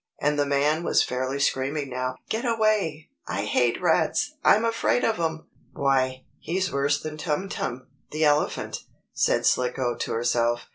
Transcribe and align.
and 0.19 0.39
the 0.39 0.47
man 0.47 0.81
was 0.81 1.03
fairly 1.03 1.37
screaming 1.39 1.87
now. 1.87 2.15
"Get 2.27 2.43
away! 2.43 3.11
I 3.27 3.45
hate 3.45 3.79
rats! 3.79 4.33
I'm 4.43 4.65
afraid 4.65 5.03
of 5.03 5.19
'em!" 5.19 5.45
"Why, 5.73 6.23
he's 6.39 6.73
worse 6.73 6.99
than 6.99 7.17
Tum 7.19 7.47
Tum, 7.49 7.85
the 8.09 8.25
elephant," 8.25 8.85
said 9.13 9.45
Slicko 9.45 9.95
to 9.95 10.11
herself. 10.13 10.69